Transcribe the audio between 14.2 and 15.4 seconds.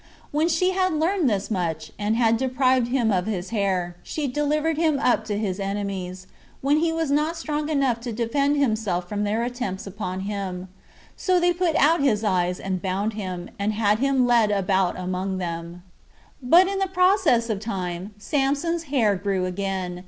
led about among